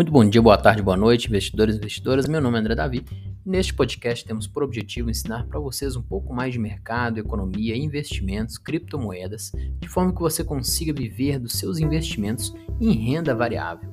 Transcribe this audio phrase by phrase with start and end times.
[0.00, 2.26] Muito bom dia, boa tarde, boa noite, investidores e investidoras.
[2.26, 3.04] Meu nome é André Davi.
[3.44, 8.56] Neste podcast temos por objetivo ensinar para vocês um pouco mais de mercado, economia, investimentos,
[8.56, 13.90] criptomoedas, de forma que você consiga viver dos seus investimentos em renda variável.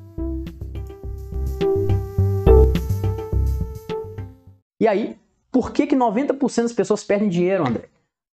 [4.79, 5.17] E aí,
[5.51, 7.89] por que, que 90% das pessoas perdem dinheiro, André?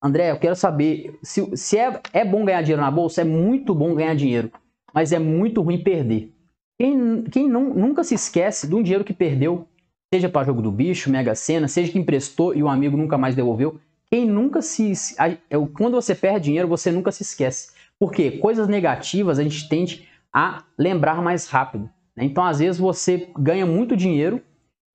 [0.02, 3.76] André, eu quero saber se, se é, é bom ganhar dinheiro na bolsa, é muito
[3.76, 4.54] bom ganhar dinheiro,
[4.94, 6.37] mas é muito ruim perder.
[6.80, 9.68] Quem, quem não, nunca se esquece de um dinheiro que perdeu,
[10.14, 13.36] seja para jogo do bicho, Mega Sena, seja que emprestou e o amigo nunca mais
[13.36, 14.94] devolveu, quem nunca se.
[15.20, 17.72] É quando você perde dinheiro, você nunca se esquece.
[18.00, 21.90] Porque coisas negativas a gente tende a lembrar mais rápido.
[22.16, 22.26] Né?
[22.26, 24.42] Então, às vezes, você ganha muito dinheiro,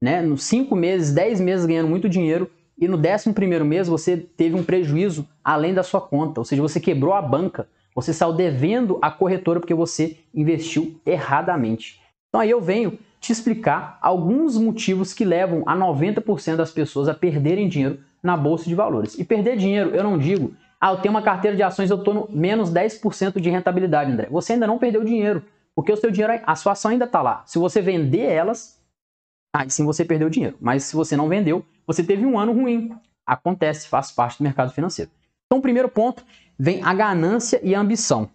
[0.03, 0.23] né?
[0.23, 4.57] nos 5 meses, 10 meses ganhando muito dinheiro, e no 11 primeiro mês você teve
[4.57, 8.99] um prejuízo além da sua conta, ou seja, você quebrou a banca você saiu devendo
[9.03, 12.01] a corretora porque você investiu erradamente.
[12.29, 17.15] Então aí eu venho te explicar alguns motivos que levam a 90% das pessoas a
[17.15, 19.19] perderem dinheiro na bolsa de valores.
[19.19, 22.15] E perder dinheiro, eu não digo, ah, eu tenho uma carteira de ações, eu estou
[22.15, 24.29] no menos 10% de rentabilidade, André.
[24.31, 27.45] Você ainda não perdeu dinheiro, porque o seu dinheiro, a sua ação ainda está lá.
[27.47, 28.81] Se você vender elas,
[29.55, 30.57] aí sim você perdeu dinheiro.
[30.61, 32.93] Mas se você não vendeu, você teve um ano ruim.
[33.25, 35.11] Acontece, faz parte do mercado financeiro.
[35.47, 36.25] Então, o primeiro ponto
[36.59, 38.31] vem a ganância e a ambição.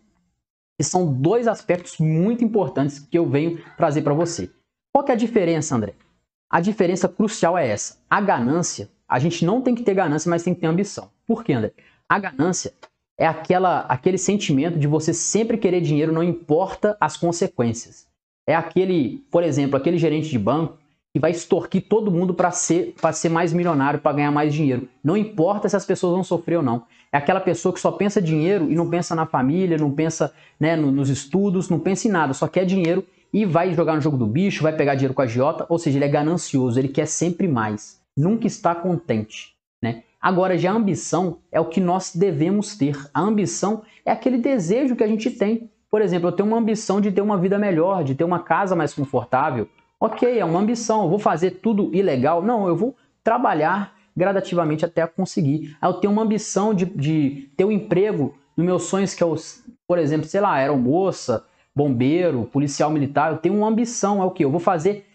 [0.77, 4.49] Que são dois aspectos muito importantes que eu venho trazer para você.
[4.93, 5.93] Qual que é a diferença, André?
[6.49, 7.97] A diferença crucial é essa.
[8.09, 11.09] A ganância, a gente não tem que ter ganância, mas tem que ter ambição.
[11.25, 11.73] Por quê, André?
[12.07, 12.73] A ganância
[13.17, 18.07] é aquela, aquele sentimento de você sempre querer dinheiro, não importa as consequências.
[18.47, 20.77] É aquele, por exemplo, aquele gerente de banco
[21.13, 24.87] que vai extorquir todo mundo para ser, ser mais milionário, para ganhar mais dinheiro.
[25.03, 26.85] Não importa se as pessoas vão sofrer ou não.
[27.11, 30.75] É aquela pessoa que só pensa dinheiro e não pensa na família, não pensa né,
[30.75, 34.25] nos estudos, não pensa em nada, só quer dinheiro e vai jogar no jogo do
[34.25, 37.48] bicho, vai pegar dinheiro com a agiota, ou seja, ele é ganancioso, ele quer sempre
[37.48, 39.55] mais, nunca está contente.
[39.81, 40.04] Né?
[40.21, 42.98] Agora, já a ambição é o que nós devemos ter.
[43.14, 45.70] A ambição é aquele desejo que a gente tem.
[45.89, 48.76] Por exemplo, eu tenho uma ambição de ter uma vida melhor, de ter uma casa
[48.76, 49.67] mais confortável,
[49.99, 52.43] Ok, é uma ambição, eu vou fazer tudo ilegal.
[52.43, 55.78] Não, eu vou trabalhar gradativamente até conseguir.
[55.82, 59.64] Eu tenho uma ambição de, de ter um emprego nos meus sonhos, que é, os,
[59.88, 61.45] por exemplo, sei lá, aeromoça,
[61.76, 63.32] bombeiro, policial militar.
[63.32, 64.44] Eu tenho uma ambição, é o que?
[64.44, 65.05] Eu vou fazer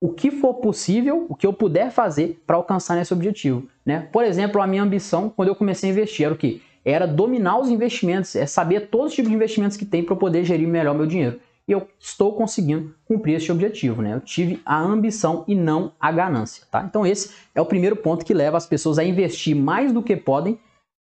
[0.00, 3.68] o que for possível, o que eu puder fazer para alcançar esse objetivo.
[3.86, 4.08] Né?
[4.10, 6.60] Por exemplo, a minha ambição quando eu comecei a investir era o que?
[6.84, 10.18] Era dominar os investimentos, é saber todos os tipos de investimentos que tem para eu
[10.18, 11.38] poder gerir melhor meu dinheiro
[11.70, 14.14] e eu estou conseguindo cumprir esse objetivo, né?
[14.14, 16.82] Eu tive a ambição e não a ganância, tá?
[16.82, 20.16] Então esse é o primeiro ponto que leva as pessoas a investir mais do que
[20.16, 20.58] podem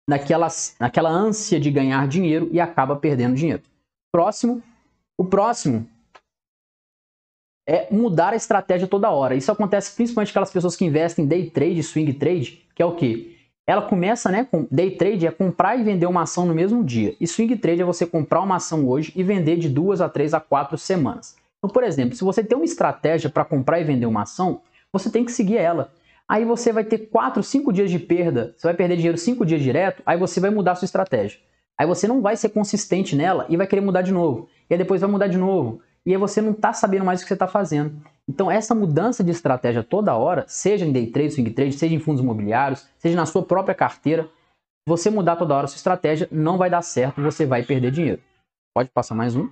[0.08, 3.64] naquelas, naquela ânsia de ganhar dinheiro e acaba perdendo dinheiro.
[4.14, 4.62] Próximo,
[5.18, 5.90] o próximo
[7.68, 9.34] é mudar a estratégia toda hora.
[9.34, 12.96] Isso acontece principalmente aquelas pessoas que investem em day trade, swing trade, que é o
[12.96, 13.39] quê?
[13.70, 17.16] Ela começa, né, com day trade é comprar e vender uma ação no mesmo dia.
[17.22, 20.34] E swing trade é você comprar uma ação hoje e vender de duas a três
[20.34, 21.36] a quatro semanas.
[21.60, 25.08] Então, por exemplo, se você tem uma estratégia para comprar e vender uma ação, você
[25.12, 25.92] tem que seguir ela.
[26.28, 29.62] Aí você vai ter quatro, cinco dias de perda, você vai perder dinheiro cinco dias
[29.62, 31.40] direto, aí você vai mudar a sua estratégia.
[31.78, 34.50] Aí você não vai ser consistente nela e vai querer mudar de novo.
[34.68, 35.80] E aí depois vai mudar de novo.
[36.06, 38.02] E aí você não está sabendo mais o que você está fazendo.
[38.28, 42.00] Então, essa mudança de estratégia toda hora, seja em day trade, swing trade, seja em
[42.00, 44.30] fundos imobiliários, seja na sua própria carteira,
[44.88, 48.22] você mudar toda hora a sua estratégia não vai dar certo, você vai perder dinheiro.
[48.74, 49.50] Pode passar mais um.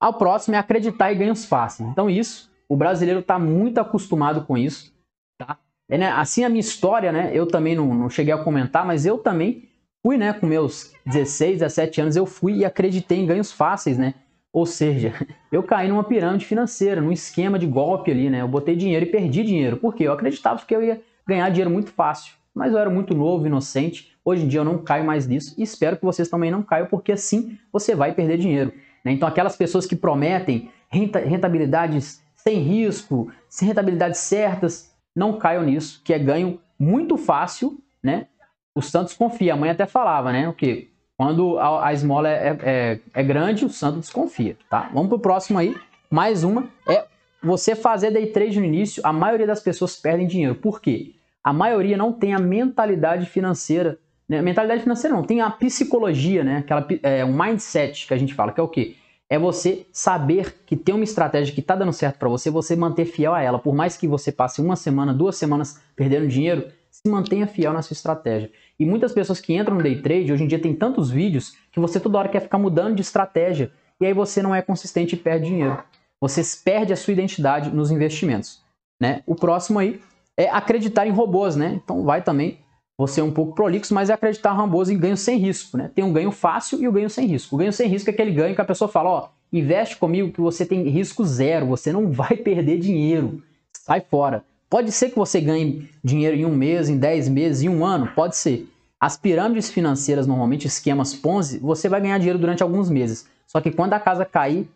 [0.00, 1.88] Ao próximo é acreditar em ganhos fáceis.
[1.88, 4.94] Então, isso, o brasileiro está muito acostumado com isso.
[5.38, 5.58] Tá?
[5.88, 6.10] É, né?
[6.12, 7.30] Assim, a minha história, né?
[7.34, 9.65] Eu também não, não cheguei a comentar, mas eu também
[10.06, 10.32] fui, né?
[10.32, 14.14] Com meus 16, 17 anos, eu fui e acreditei em ganhos fáceis, né?
[14.52, 15.12] Ou seja,
[15.50, 18.40] eu caí numa pirâmide financeira, num esquema de golpe ali, né?
[18.40, 19.78] Eu botei dinheiro e perdi dinheiro.
[19.78, 20.04] Por quê?
[20.04, 22.34] Eu acreditava que eu ia ganhar dinheiro muito fácil.
[22.54, 24.12] Mas eu era muito novo, inocente.
[24.24, 26.86] Hoje em dia eu não caio mais nisso e espero que vocês também não caiam,
[26.86, 28.72] porque assim você vai perder dinheiro.
[29.04, 29.10] Né?
[29.10, 36.14] Então, aquelas pessoas que prometem rentabilidades sem risco, sem rentabilidades certas, não caiam nisso, que
[36.14, 38.28] é ganho muito fácil, né?
[38.76, 40.48] O Santos confia, a mãe até falava, né?
[40.48, 44.90] O que quando a, a esmola é, é, é, grande, o santo desconfia, tá?
[44.92, 45.74] Vamos pro próximo aí.
[46.10, 47.06] Mais uma é
[47.42, 50.54] você fazer day trade no início, a maioria das pessoas perdem dinheiro.
[50.54, 51.14] Por quê?
[51.42, 53.98] A maioria não tem a mentalidade financeira.
[54.28, 54.42] Né?
[54.42, 56.58] Mentalidade financeira não, tem a psicologia, né?
[56.58, 58.96] Aquela, é, um mindset que a gente fala, que é o quê?
[59.28, 63.06] É você saber que tem uma estratégia que está dando certo para você, você manter
[63.06, 63.58] fiel a ela.
[63.58, 66.68] Por mais que você passe uma semana, duas semanas perdendo dinheiro,
[67.02, 68.50] se mantenha fiel na sua estratégia.
[68.78, 71.78] E muitas pessoas que entram no day trade, hoje em dia tem tantos vídeos que
[71.78, 73.70] você toda hora quer ficar mudando de estratégia.
[74.00, 75.82] e aí você não é consistente e perde dinheiro.
[76.20, 78.62] Você perde a sua identidade nos investimentos.
[79.00, 79.22] Né?
[79.26, 80.00] O próximo aí
[80.36, 81.78] é acreditar em robôs, né?
[81.82, 82.58] Então vai também
[82.98, 85.90] você é um pouco prolixo, mas é acreditar em robôs em ganho sem risco, né?
[85.94, 87.54] Tem um ganho fácil e o ganho sem risco.
[87.54, 90.40] O ganho sem risco é aquele ganho que a pessoa fala, ó, investe comigo que
[90.40, 93.42] você tem risco zero, você não vai perder dinheiro.
[93.76, 94.42] Sai fora.
[94.68, 98.08] Pode ser que você ganhe dinheiro em um mês, em dez meses, em um ano,
[98.14, 98.68] pode ser.
[98.98, 103.28] As pirâmides financeiras, normalmente esquemas Ponzi, você vai ganhar dinheiro durante alguns meses.
[103.46, 104.68] Só que quando a casa cair,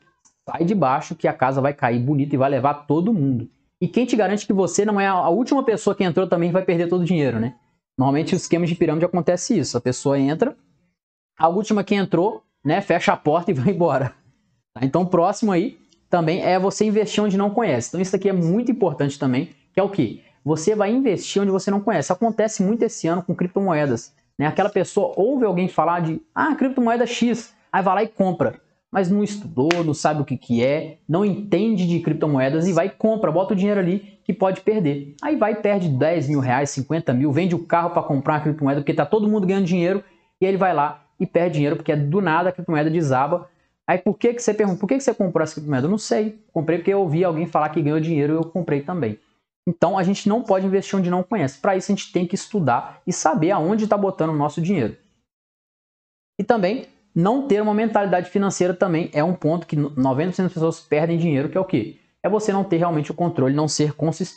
[0.48, 3.48] sai de baixo que a casa vai cair bonita e vai levar todo mundo.
[3.80, 6.62] E quem te garante que você não é a última pessoa que entrou também vai
[6.62, 7.54] perder todo o dinheiro, né?
[7.96, 9.76] Normalmente os esquemas de pirâmide acontece isso.
[9.76, 10.56] A pessoa entra,
[11.38, 14.14] a última que entrou, né, fecha a porta e vai embora.
[14.74, 14.84] Tá?
[14.84, 15.78] Então, próximo aí
[16.10, 17.88] também é você investir onde não conhece.
[17.88, 20.22] Então, isso aqui é muito importante também, que é o que?
[20.44, 22.12] Você vai investir onde você não conhece.
[22.12, 24.14] Acontece muito esse ano com criptomoedas.
[24.38, 24.46] Né?
[24.46, 29.08] Aquela pessoa ouve alguém falar de, ah, criptomoeda X, aí vai lá e compra mas
[29.08, 32.90] não estudou, não sabe o que, que é, não entende de criptomoedas e vai e
[32.90, 35.14] compra, bota o dinheiro ali que pode perder.
[35.22, 38.80] Aí vai perde 10 mil reais, 50 mil, vende o carro para comprar uma criptomoeda
[38.80, 40.02] porque está todo mundo ganhando dinheiro
[40.40, 43.48] e ele vai lá e perde dinheiro porque do nada a criptomoeda desaba.
[43.86, 45.86] Aí por que, que você pergunta, por que, que você comprou essa criptomoeda?
[45.86, 48.80] Eu não sei, comprei porque eu ouvi alguém falar que ganhou dinheiro e eu comprei
[48.80, 49.18] também.
[49.70, 51.58] Então a gente não pode investir onde não conhece.
[51.58, 54.96] Para isso a gente tem que estudar e saber aonde está botando o nosso dinheiro.
[56.40, 60.80] E também não ter uma mentalidade financeira também é um ponto que 90% das pessoas
[60.80, 62.00] perdem dinheiro, que é o quê?
[62.20, 64.34] É você não ter realmente o controle, não ser consistente